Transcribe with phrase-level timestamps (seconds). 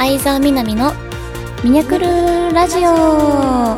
[0.00, 0.94] 相沢みなみの
[1.62, 2.06] ミニャクル
[2.54, 3.76] ラジオ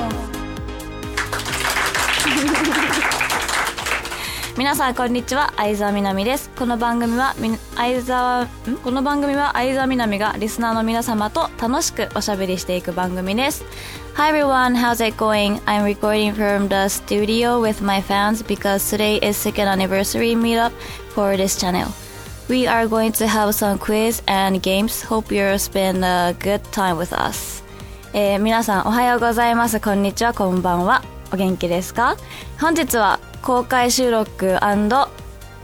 [4.57, 8.49] 皆さんこんにちは相沢みなみですこの番組はみ相沢ん
[8.85, 13.65] この番組は相沢みなみがリスナーの皆様と楽しくおしゃべりしていく番組です
[14.15, 15.59] Hi everyone, how's it going?
[15.65, 20.71] I'm recording from the studio with my fans because today is second anniversary meetup
[21.17, 21.89] for this channel.
[22.49, 25.03] We are going to have some quiz and games.
[25.03, 27.63] Hope you'll spend a good time with us.
[28.13, 29.81] えー皆さんおはようございます。
[29.81, 31.03] こんにちは、こんばんは。
[31.33, 32.17] お元気ですか？
[32.61, 34.59] 本日は公開収録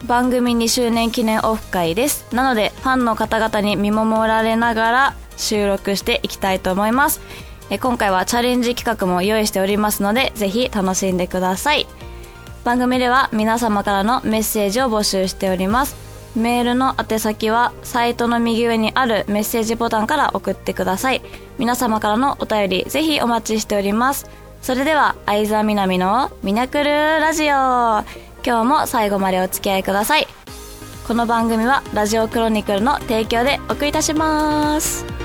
[0.07, 2.27] 番組2周年記念オフ会です。
[2.35, 7.21] なので、ファンの方々に見守られながら収録していきたいと思います。
[7.71, 11.87] え今回はチャレンジ企画も用意しておりますので、ぜひ楽しんでください。
[12.65, 15.97] 番組では皆様からのメッセージを募集しております
[16.37, 21.23] メールの宛先はサイトの右上にあるメッセージボタンから送ってください。
[21.59, 24.31] 皆様からのお便りぜひお待ちしております。
[24.63, 27.47] それでは相沢みなみのミナクルラジオ。
[28.45, 30.27] 今日も最後までお付き合いください。
[31.07, 35.18] この番組はラジオクロニクルの提供でお送りいたします。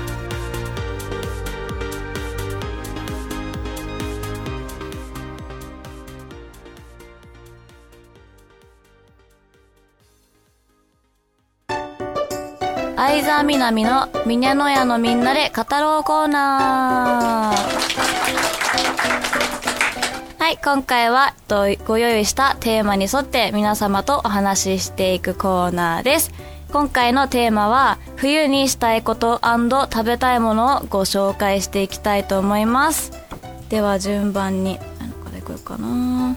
[13.14, 17.56] 相沢みなみのミニャノヤのみんなで語ろうコーナー
[20.42, 21.32] はい、今回は
[21.86, 26.32] ご用意したテーマに沿って皆様とお話ししていくコーナーです。
[26.72, 33.12] 今回のテーマは冬にしたいこと食べたいものをご紹介していきたいと思います。
[33.68, 36.36] では順番に、何からいこうかな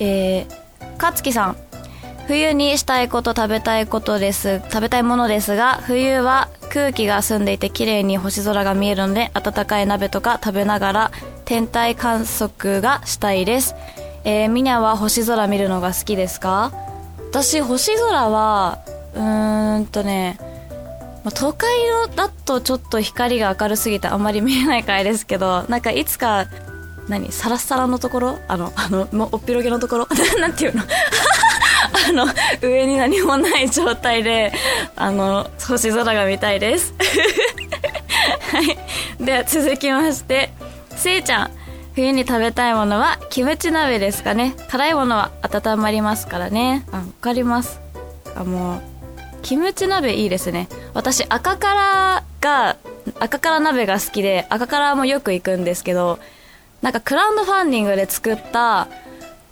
[0.00, 1.56] えー、かつきさん。
[2.32, 4.62] 冬にしたいこと食べたいことです。
[4.70, 11.10] 食べたいものですが冬は空気が澄んでいて綺麗に星空が見えるので温かい鍋とか食べながら
[11.44, 13.74] 天体観測がしたいです。
[14.24, 16.72] えー、みにゃは星空見るのが好きですか？
[17.32, 18.78] 私星空は
[19.14, 20.38] うーんとね
[21.24, 21.68] まあ都会
[22.16, 26.46] だとちょっと光が明るすぎてあんまり見えないからですけどなんかいつか
[27.08, 28.38] 何サラッサラのところ？
[28.48, 30.08] あのあのもうおっぴろげのところ？
[30.40, 30.82] なんていうの？
[32.08, 32.26] あの
[32.60, 34.52] 上に何もない状態で
[34.96, 36.94] あの星空が見たいです。
[38.52, 39.24] はい。
[39.24, 40.50] では続きまして
[40.96, 41.50] せいちゃん。
[41.94, 44.54] 冬に食べたいものはキムチ鍋ですかね。
[44.70, 46.84] 辛いものは温まりますからね。
[46.90, 47.80] あわかります。
[48.34, 48.82] あもう
[49.42, 50.68] キムチ鍋いいですね。
[50.94, 52.76] 私赤辛が
[53.18, 56.18] 赤辛鍋が好きで赤辛もよく行くんですけど
[56.80, 58.88] なんかクラウドファンディングで作った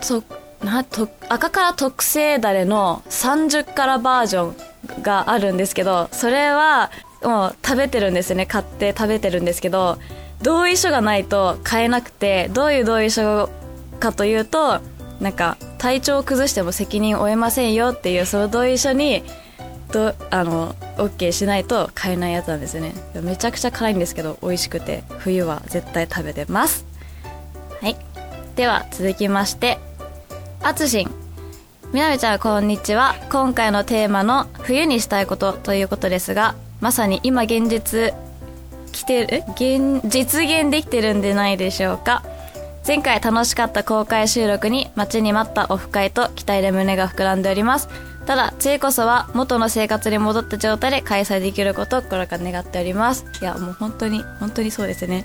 [0.01, 0.23] そ
[0.63, 4.53] なと赤辛特製だれの30辛バージョ
[4.99, 6.91] ンがあるんですけどそれは
[7.23, 8.47] もう食べてるんですよね。
[8.47, 9.99] 買って食べてるんですけど
[10.43, 13.51] 同意書がないと買えなくてどういう同意書
[13.99, 14.81] かというと
[15.21, 19.23] なんか体調を崩しても責任を負えませんよっていうその同意書に
[19.91, 22.95] とあの OK しないと買えないやつなんですよね。
[23.23, 25.03] めちゃくちゃ辛いんですけど美味しくて。
[25.19, 26.87] 冬は絶対食べてます。
[27.83, 27.97] はい。
[28.57, 29.79] では続きまして。
[30.63, 31.11] あつしん。
[31.93, 33.15] みなみちゃんこんにちは。
[33.33, 38.13] 今回のテーマの冬にしたいことということですがまさに今現実
[38.93, 42.23] 来てる現実現できてるんでないでしょうか。
[42.87, 47.89] 前回楽しかった公開収録に待ちに待ったオフ会と期待で胸が膨らんでおります。
[48.27, 53.25] ただ次こそは元の生活に戻った状態で開催できることを心から願っております。
[53.41, 55.25] いやもう本当に本当にそうですね。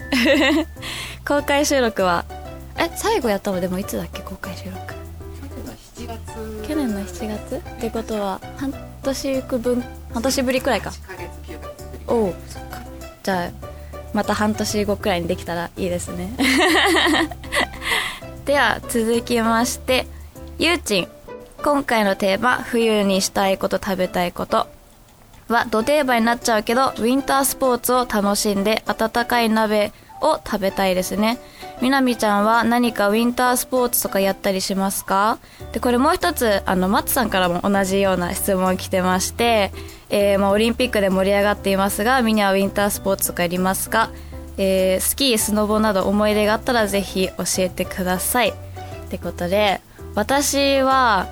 [1.28, 2.23] 公開収録は
[2.78, 5.04] え最後やったのでもいつだっけ公開収録。
[6.67, 8.73] 去年の7月ってことは半
[9.03, 9.83] 年分
[10.13, 10.91] 半年ぶりくらいか。
[12.07, 12.81] おおそっか。
[13.23, 13.51] じゃあ
[14.13, 16.31] また半年後くらいにできたらいいですね。
[18.45, 20.07] では続きまして
[20.57, 21.07] ゆうちん。
[21.63, 24.67] 今回のテーマ冬にしたいこと食べたいこと。
[25.47, 29.91] は土定番になっちゃうけどウィンタースポーツを楽しんで温かい鍋
[30.22, 31.38] を食べたいですね。
[31.82, 35.40] みなみちゃんは何かウィンタースポーツとかやったりしますか？
[35.73, 39.72] でこれもう一つあの松さんからも同じような質問来てまして、
[40.09, 44.09] えーまあ、オリンピックで盛り上がっていますがみんなはウィンタースポーツとかやりますか、
[44.58, 48.50] えースキースノボなど思い出があったらぜひ教えてください。
[48.50, 48.53] っ
[49.09, 49.82] てことで
[50.16, 51.28] 私は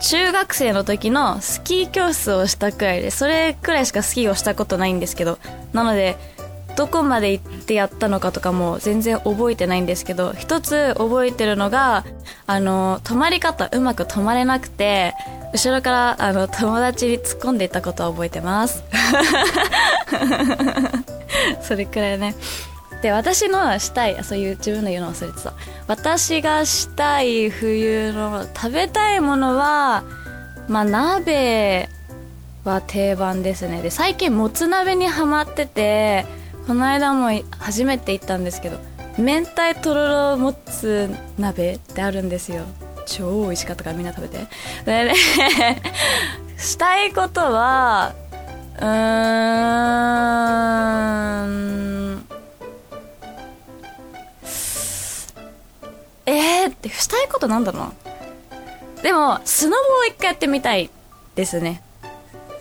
[0.00, 5.38] 中学生の時のスキー教室をしたくらいでそれくらいしかスキーをしたことないんですけど
[5.72, 6.16] なので
[6.78, 12.04] どこまで行ってやったのかとかも全然覚えてないんですけど一つ覚えてるのが
[12.46, 15.12] あの止まり方うまく止まれなくて
[15.52, 18.84] 後ろからあの友達に突っ込んでいったことは覚えてます。
[21.62, 22.36] それくらいね。
[23.02, 25.54] で私のしたいそういう自分の言うの忘れてた。
[25.88, 30.04] 私がしたい冬の食べたいものは
[30.68, 31.88] まあ鍋
[32.62, 33.82] は定番ですね。
[33.82, 38.76] で最近もつ鍋にハマっててこの間も初めて行ったんですけど
[39.16, 42.66] 明太とろろもつ鍋ってあるんですよ。
[43.06, 44.46] 超美味しかったからみんな食べて。
[44.84, 45.14] でね
[46.58, 48.12] したいことは
[48.76, 48.84] うー
[51.46, 52.28] ん。
[56.26, 57.94] えってしたいことなんだろ
[59.00, 59.02] う。
[59.02, 60.90] でもスノボを一回やってみたい
[61.34, 61.82] ですね。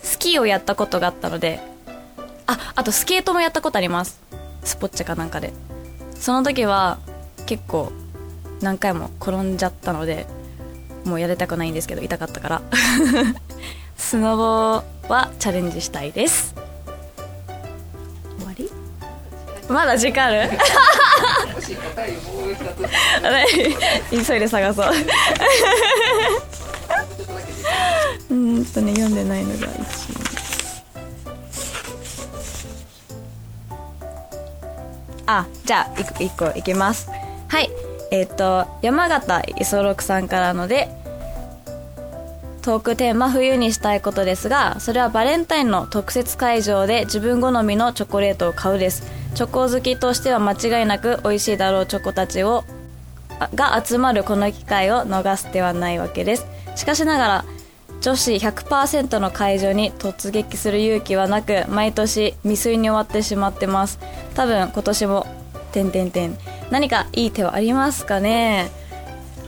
[0.01, 1.75] スキーをやったことがあったので。
[2.47, 4.19] ああとスケートもやったことあります。
[4.63, 5.53] スポッチャかなんかで。
[6.19, 6.97] その時は
[7.45, 7.91] 結構
[8.61, 10.25] 何回も転んじゃったので
[11.05, 12.61] もうやりたくないんですけど痛かったから。
[13.97, 14.43] スノボ
[15.13, 16.53] はチャレンジしたいです。
[18.39, 18.71] 終わり？
[19.69, 20.49] まだ時間ある？
[24.25, 24.85] 急いで探そう。
[28.29, 29.96] うんとね読んでないのが1
[35.27, 37.09] あじゃあ1個 ,1 個いきます。
[37.47, 37.69] はい。
[38.11, 40.89] えっ、ー、と山形磯六さんからので
[42.61, 49.03] トークテーマ冬にしたいことですがそれはバレンタインの特設会場で自分好みのチョコレートを買うです。
[49.35, 52.63] チョコ好きとしては間違いなく美味しいだろうチョコたちを
[53.53, 56.47] が集まるこの機会を逃す手はないわけです。
[56.75, 57.45] しかしながら
[58.01, 63.99] 女子100%の会場に突撃する勇気はなく毎年未遂に終わってしまってます。
[64.35, 65.27] 多分今年も
[65.71, 66.37] 点点点
[66.69, 68.69] 何かいい手はありますかね？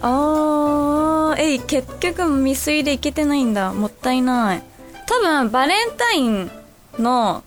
[0.02, 3.74] あーえい結局未遂でいけてないんだ。
[3.74, 4.64] もったいない。
[5.06, 6.52] 多分バレンタイン
[6.98, 7.44] の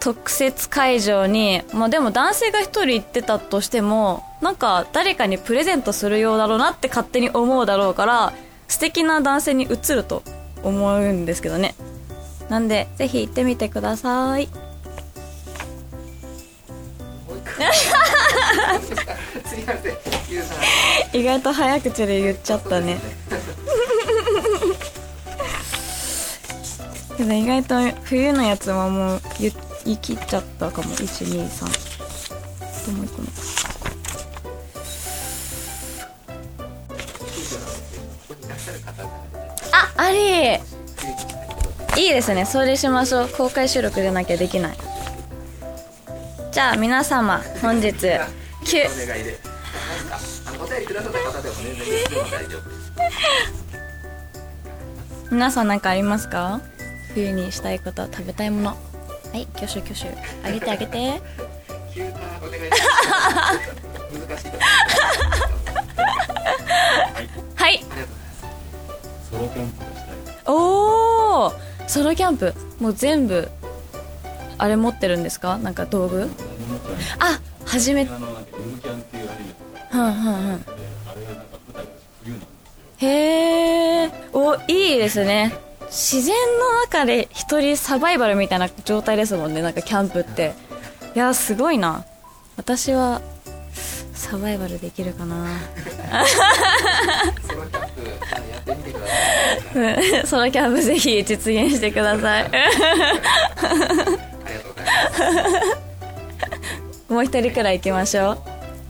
[0.00, 8.32] 特設会場に、まあ、でも男性が1人行ってたとしてもなんか誰かにプレゼントするようだろうなって勝手に思うだろうから
[8.70, 10.22] 素敵な男性に映ると
[10.62, 11.74] 思うんですけどね。
[12.48, 14.48] なんでぜひ行ってみてください。
[21.12, 22.98] 意外と早口で言っちゃったね。
[27.16, 27.74] けど意外と
[28.04, 29.52] 冬のやつはもう言
[29.84, 30.88] い切っちゃったかも。
[30.94, 31.50] 123
[32.86, 33.22] ともう一個。
[33.22, 33.28] の
[40.10, 40.14] ああ
[41.96, 42.44] りいいですね。
[42.44, 43.28] それしましょう。
[43.28, 44.76] 公開収録でなきゃできない。
[46.50, 48.20] じゃあ皆様本日9
[55.30, 56.60] 皆さん何かありますか？
[57.14, 58.70] 冬にしたいこと食べたいもの。
[58.70, 58.76] は
[59.34, 60.08] い挙手挙手。
[60.42, 61.22] あげてあげて。
[67.54, 67.84] はい。
[69.30, 69.99] ソロキャンプがしたい
[70.52, 71.52] おお
[71.86, 72.54] ソロキャンプ。
[72.80, 73.48] もう全部
[74.58, 75.58] あれ持ってるんですか？
[75.58, 76.28] なんか道具？
[77.18, 78.12] あ初めて
[82.98, 85.54] へえおいいですね。
[85.86, 90.54] 自然の中で一人サバイバルみたいな状態ですもんねなんかキャンプって。
[91.14, 92.04] いやすごいな。
[92.56, 93.20] 私は
[94.12, 95.46] サバイバルできるかな
[98.60, 100.26] ってみてください。
[100.26, 102.42] ソロキャンプぜひ実現してください。
[102.44, 102.76] ありがと
[103.66, 103.94] うござ
[105.30, 105.60] いま
[107.08, 107.12] す。
[107.12, 108.32] もう一人くらい行きましょ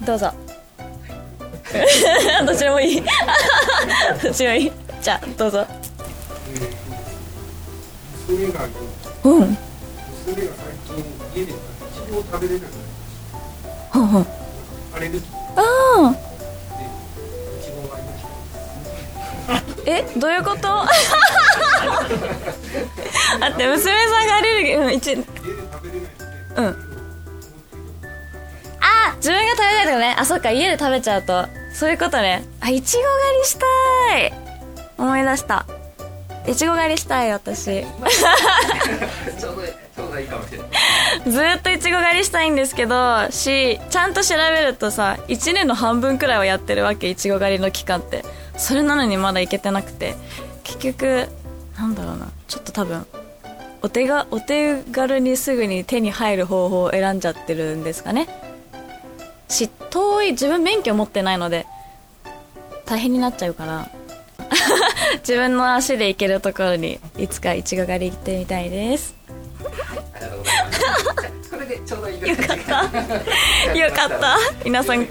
[0.02, 0.04] う。
[0.04, 0.32] どうぞ。
[2.44, 3.02] どっちでもいい。
[4.22, 4.72] どっちでもいい。
[5.00, 5.66] じゃあどうぞ。
[8.28, 8.60] 娘が
[9.24, 9.40] うん。
[9.40, 9.56] 娘が
[10.26, 11.58] 最近家でいち
[12.10, 13.20] ごを食べれなくなりまし
[13.90, 14.24] ほんほん。
[14.24, 14.30] た
[14.96, 15.20] アレルギー。
[15.20, 16.14] でいあ
[19.90, 20.68] えどういうこと？
[23.42, 25.24] あって娘さんがアレルギーうん一うん。
[28.80, 30.16] あ自分が食べたいとね。
[30.18, 31.46] あそっか家で食べちゃうと。
[31.72, 32.44] そういうことね。
[32.60, 34.32] あいちご狩りしたい。
[34.98, 35.64] 思い出した。
[36.46, 37.64] いちご狩りしたい私。
[39.30, 40.68] ずちょうどちょうどいいかもしれない。
[41.54, 48.24] ーっといちご狩りしたいんですけどしちゃんと調べるとさ1年の半分くらいはやってるわけいちご狩りの期間って
[48.60, 50.14] それなのにまだ行けてなくて
[50.62, 51.28] 結局
[51.78, 53.06] なんだろうなちょっと多分
[53.82, 58.28] お手がお手軽にすぐに手に入る方法を選んじゃってるんですかね
[59.48, 61.66] し遠い自分免許持ってないので
[62.84, 63.88] 大変になっちゃうから
[65.20, 69.14] 自分の足で行けるところにいつかいちご狩り行ってみたいです
[70.20, 70.79] とうございます。
[71.50, 72.36] これでちょうどいいぐらい。
[72.36, 73.76] よかった。
[73.76, 74.38] よかった。
[74.64, 75.06] 皆さん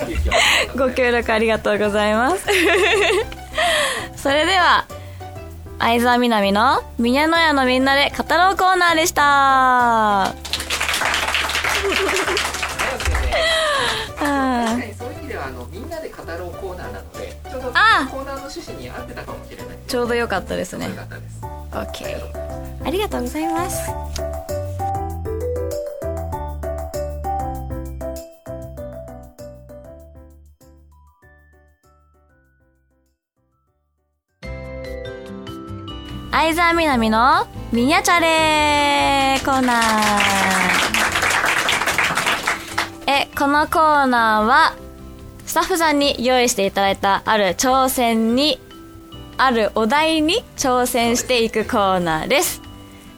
[0.75, 2.45] ご協力ありがとうございます。
[4.15, 4.86] それでは
[5.79, 10.33] 相沢みなみの「みにゃのやのみんなで語ろうコーナー」でした。
[14.19, 18.15] 確かにそういう意味ではあのみんなで語ろうコーナーなのでちょうどコあー。
[18.25, 19.67] ナーの趣旨に合ってたかもしれない。
[19.88, 20.89] ちょうどよかったですね。
[22.86, 24.58] ありがとうございます
[36.31, 39.83] 相沢みなみのミニャチャレコーナー。
[43.07, 44.75] えこのコーナーは
[45.48, 48.62] スタッフさんに用意していただいたある挑戦に
[49.38, 52.62] あるお題に挑戦していくコーナーです。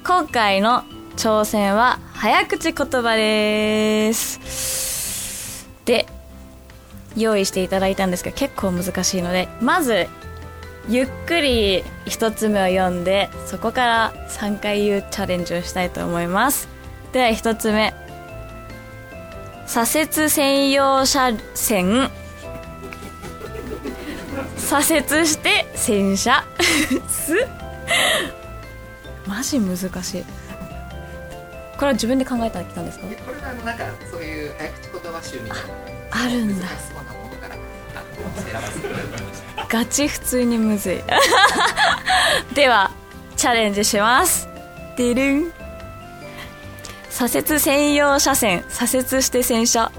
[0.05, 0.83] 今回の
[1.17, 5.67] 挑戦は早口言葉です。
[5.83, 6.05] で
[7.17, 10.07] 用意していただいたんですが結構難しいのでまず
[10.89, 16.67] ゆっくり一つ目を読んでそこから3回言うチャレンジをしたいと思います。
[17.13, 17.93] では一つ目。
[19.67, 22.09] 左折専用車線。
[24.57, 26.43] 左折して洗車。
[27.09, 27.47] す。
[29.27, 30.23] マジ難しい。
[31.77, 33.07] これは自分で考えてきたんですか？
[33.07, 35.63] でこれはなんかそういう早口言葉集みたいな。
[36.11, 36.67] あるんだ
[39.69, 41.01] ガチ普通にむずい。
[42.53, 42.91] では
[43.37, 44.47] チャレンジします。
[44.97, 45.53] でるん
[47.09, 49.91] 左折専用車線左折して洗車。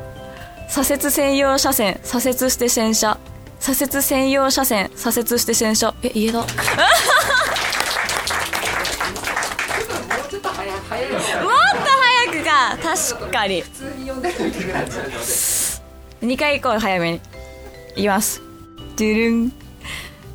[0.68, 3.16] 左折専用車線左折して洗車。
[3.60, 5.94] 左折専用車線左折して洗車。
[6.02, 6.40] え家だ。
[6.42, 6.48] もっ
[10.40, 10.72] と早
[12.30, 12.76] くか。
[12.82, 13.62] 確かに。
[13.62, 15.16] 普通に読んでもいけなくなっちゃうので
[16.22, 17.20] 2回行こう早めに
[17.96, 18.40] います。
[18.96, 19.52] ドゥルン。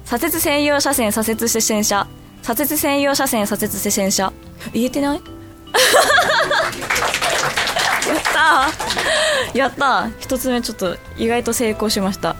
[0.05, 2.07] 左折専用車線左折して洗車。
[2.41, 4.31] 左折専用車線左折して洗車。
[4.73, 5.21] 言えてない？
[8.07, 12.35] やったやった一つ目ちょっと意外と成功しました。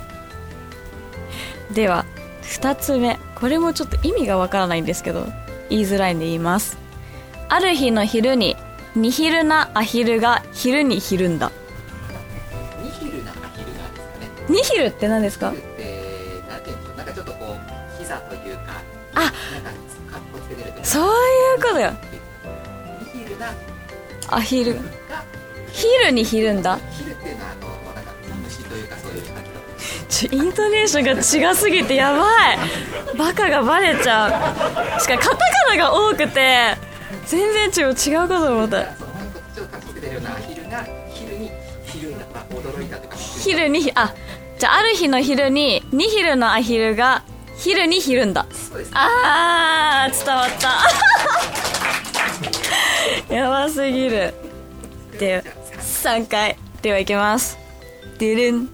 [1.74, 2.06] では
[2.42, 3.20] 二つ目。
[3.36, 5.28] これもちょっと意味がわからないんですけど
[5.70, 6.78] 言いづらいんで言います。
[7.50, 8.56] ある日の昼に
[8.96, 11.52] ニヒルなアヒルが昼にひるんだ。
[14.50, 15.52] ニヒルって何ですか？
[15.52, 18.62] ニヒルってなんていうんでしょうなんかちょっとこう膝というか
[19.16, 19.34] あなんか
[20.12, 21.08] かっこつけてるそうい
[21.58, 21.92] うことよ。
[23.14, 23.54] ニヒルな
[24.30, 24.76] アヒル。
[24.76, 24.82] が
[25.72, 26.78] ヒルにひるんだ？
[26.92, 28.12] ヒルっていうのはあのなんか
[28.44, 29.58] 虫というかそういう感じの
[30.10, 31.04] ちょイントネーション
[31.42, 32.58] が違すぎてやばい。
[33.18, 35.02] バカがバレちゃう。
[35.02, 35.44] しかもカタカ
[35.76, 36.78] ナが多くて
[37.26, 38.96] 全然違う違うこと思った。
[38.96, 40.64] そうなんかちょっとかっこつけてるようなアヒル
[41.38, 41.52] にっ
[42.34, 44.14] た驚いたというかヒルにあ
[44.60, 47.24] じゃあある日の昼にニヒルのアヒルが
[47.58, 48.46] ヒルにひるんだ。
[48.94, 50.50] あー伝わっ
[53.30, 53.34] た。
[53.34, 54.34] やばすぎる。
[55.20, 55.44] で
[55.80, 56.58] 3回。
[56.82, 57.58] ではいきます。
[58.18, 58.70] でるん。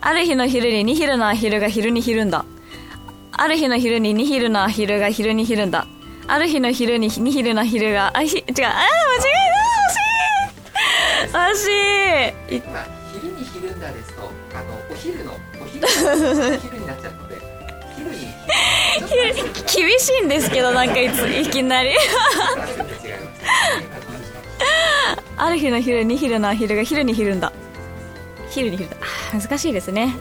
[0.00, 2.44] ある日の昼にニヒルのアヒルが昼にひるんだ。
[3.32, 5.86] ある日の昼にニヒルのアヒルが昼にひるんだ。
[6.26, 8.44] ある日の昼にニヒルのアヒルがあひ違う。
[8.44, 8.76] あー間違
[11.26, 11.38] えた。
[11.38, 11.68] 惜しい。
[12.52, 13.01] 惜しい
[15.02, 15.80] 昼のお昼
[16.78, 17.40] になっちゃうので
[19.08, 21.90] 昼にちょっと厳しいんですけどなんかいついきなり。
[25.36, 27.52] ある日の昼に昼のアヒルが昼にひるんだ。
[28.50, 28.96] 昼にひるんだ
[29.32, 30.14] 難しいですね。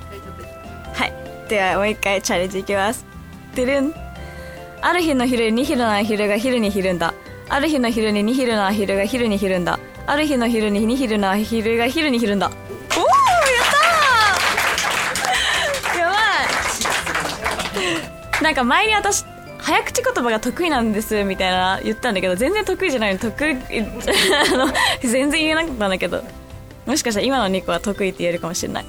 [0.94, 1.14] はい。
[1.48, 3.06] ではもう一回チャレンジいきます。
[3.54, 3.94] てるん。
[4.82, 7.14] ある日の昼に昼のアヒルが昼にひるんだ。
[7.50, 9.78] ある日の昼にニヒルのアヒルが昼にひるんだ。
[10.08, 12.52] ある日の昼にニヒルのアヒルが昼にひるんだ
[12.98, 13.16] おおやっ
[15.86, 16.16] たーやば
[17.82, 19.26] い なんか前に私
[19.58, 24.68] 早口言葉が得意なんですみたいな言ったんだけど全然得意じゃないの得意 あの
[25.02, 26.24] 全然言えなかったんだけど。
[26.86, 28.86] もしかしたら今の2個は得意って言えるかもしれない。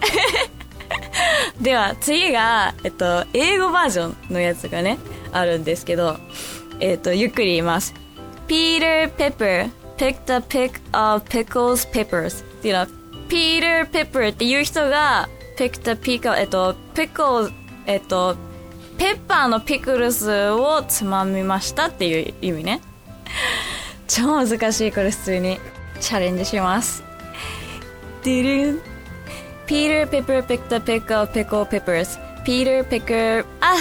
[1.61, 4.99] では次が、えっと、英語バージョンのやつがね
[5.33, 6.17] あるんですけど、
[6.81, 7.95] えっと、ゆっくり言います。
[8.49, 12.43] Peter Pepper picked a pick of pickles peppers.
[12.43, 12.89] っていうのは
[13.29, 15.29] Peter Pepper っていう人が
[15.59, 17.53] picked a pick of えっと pickles
[17.87, 18.37] えっと
[19.03, 22.81] ペッパーのピクルスをつまみましたっていう意味ね。
[24.07, 25.59] 超難しいこれ普通に
[25.99, 27.03] チャレンジします。
[28.23, 28.81] ピー
[29.67, 33.75] ターピッパーピッタピッカーピッコーピッパーピーターピッカーあ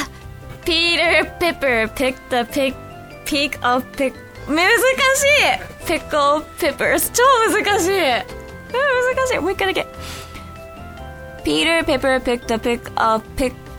[0.65, 2.75] ピーターピッパーピッタピッ
[3.23, 4.17] ピークオフピック
[4.51, 4.71] 難し
[5.83, 5.85] い!
[5.85, 7.91] ピッコーピッパー超難しい!
[7.93, 9.37] 難しい。
[9.37, 9.87] もう一回だけ。
[11.43, 13.70] ピーターピッパーピッタピッカーピッ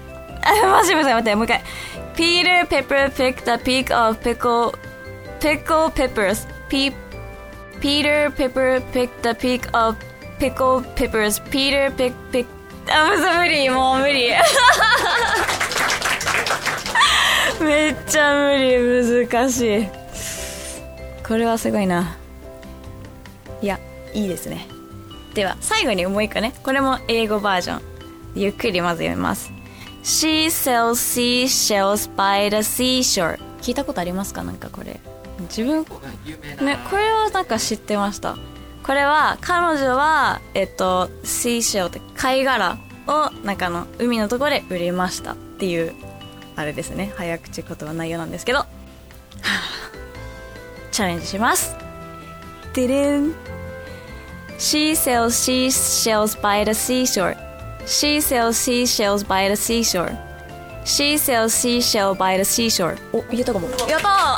[0.43, 1.63] あマジむずい待ってもう一回
[2.15, 4.75] Peter Pepper picked a pick of pickle
[5.41, 6.93] pickle peppers Pe
[7.81, 9.97] Peter Pepper picked a pick of
[10.39, 12.47] pickle peppers Peter pick pick
[12.91, 14.31] あむず無理もう無理
[17.61, 19.89] めっちゃ無理難しい
[21.27, 22.17] これはすごいな
[23.61, 23.79] いや
[24.13, 24.67] いいですね
[25.35, 27.83] では最後にもう一個ねこれも英語バージョン
[28.35, 29.53] ゆっくりまず読みます
[30.03, 33.39] She sells seashells by the seashore.
[33.61, 34.43] 聞いたことありますか？
[34.43, 35.01] なんかこれ。
[35.43, 35.85] 自分
[36.65, 38.37] ねこれはなんか知ってました。
[38.83, 45.95] これは彼女はえっとシーシェルって貝殻をなんかあの海のところで売りましたっていう
[46.57, 47.13] あれですね。
[47.17, 48.59] 早口言葉内容なんですけど。
[48.59, 48.67] は
[49.45, 49.93] あ
[50.91, 51.75] チャレンジします。
[52.75, 53.35] でれん
[54.59, 57.37] She sells seashells by the seashore
[57.86, 60.18] She sells seashells by the seashore
[60.84, 64.38] She sells seashell by the seashore お言えたかもやった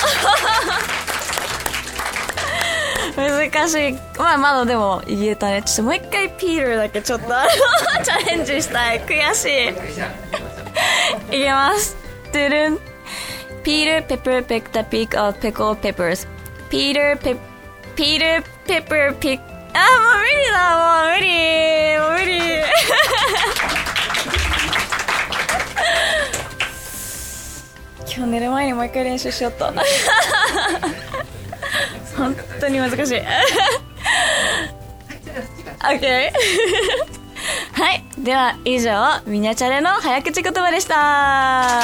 [3.15, 11.97] ー難しいまあまだでも言えたねちょっともう一回ピールだけちょっとあのチャレンジしたい悔しいじゃあ行きましょういきます。
[12.31, 12.79] ドゥルン。
[13.63, 16.25] Peter Pepper picked a pick of pickled peppers.
[16.69, 17.37] Peter Pep
[17.95, 19.41] Peter Pepper pick
[19.74, 19.82] あも
[20.14, 22.32] う無理だもう無理もう無理。
[28.16, 29.72] 今日寝る前にもう一回練習しよっと。
[32.16, 33.00] 本当に難しい。
[35.84, 36.30] OK
[37.74, 41.82] はいでは以上ミニャチャレの早口言葉でした。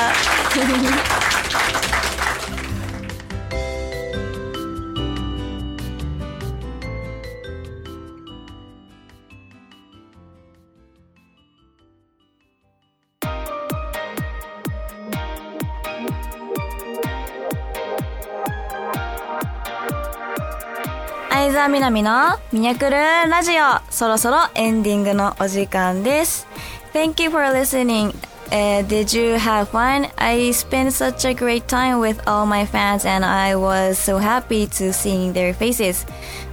[21.60, 26.48] 沢みなみのミニャクルラジオそろそろエンディングのお時間です
[26.94, 28.16] Thank you for listening
[28.52, 30.08] Uh, did you have fun?
[30.18, 34.68] I spent such a great time with all my fans and I was so happy
[34.68, 36.06] to seeing their faces.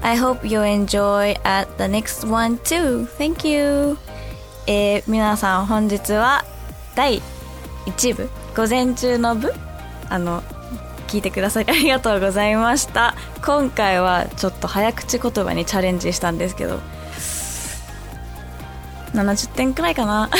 [0.02, 3.06] I hope you enjoy at the next one too.
[3.18, 3.98] Thank you.
[4.66, 6.44] えー、皆さん本日は
[6.96, 7.20] 第
[7.86, 9.52] 1部午前中の部
[10.08, 10.42] あの
[11.07, 13.15] 聞いてくださり ありがとうございました。
[13.43, 16.79] 今回はちょっと早口言葉にチャレンジしたんですけど
[19.13, 20.29] 70点くらいかな。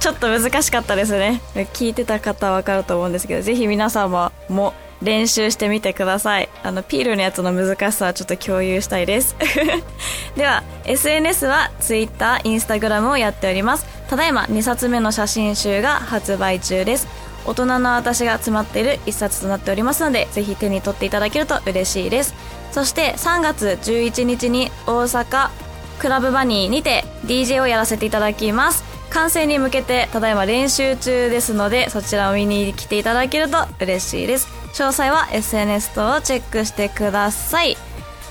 [0.00, 1.40] ちょっと難しかったですね。
[1.74, 6.48] 聞いてた方は分かると思うんですけどぜひ皆様も練習してみてください。
[6.62, 9.36] あのピールのやつの難しさはちょっと共有したいです。
[10.36, 13.86] では SNS は Twitter、Instagram をやっております。
[14.08, 17.06] ただいま2冊目の写真集が発売中です。
[17.46, 22.34] 大人の私が詰まっている一冊となっておりますのでぜひ手に取っていただけると嬉しいです。
[22.72, 25.50] そして3月11日に大阪
[25.98, 28.84] クラブバニーにて DJ をやらせていただきます。
[29.10, 34.48] 完成に向けてただいま練習中ですのでそちらを見に来ていただけると嬉しいです。
[34.72, 37.76] 詳細は SNS 等をチェックしてください。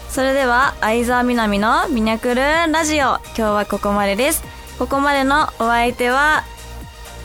[0.09, 4.43] それでは相沢みなみのミニャクルラジオ今日はここまでです。
[4.79, 6.43] ここまでのお相手は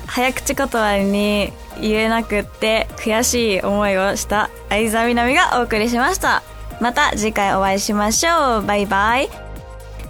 [0.06, 6.42] 早口言葉に言えなくって悔しい思いをした相沢みなみがお送りしました。
[6.80, 8.62] また次回お会いしましょう。
[8.66, 9.28] バイバイ。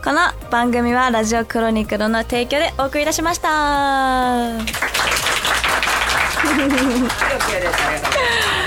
[0.03, 4.59] この番組はラジオクロニクルの提供でお送りいたしました。